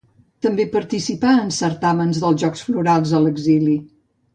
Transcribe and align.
També 0.45 0.65
participà 0.75 1.35
en 1.43 1.53
certàmens 1.59 2.25
dels 2.25 2.43
Jocs 2.47 2.67
Florals 2.71 3.17
a 3.21 3.27
l'exili. 3.29 3.83